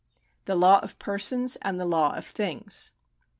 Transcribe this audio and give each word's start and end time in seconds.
The 0.45 0.55
laiv 0.55 0.81
of 0.81 0.97
persons 0.97 1.57
and 1.57 1.79
the 1.79 1.85
law 1.85 2.15
of 2.15 2.25
things. 2.25 2.91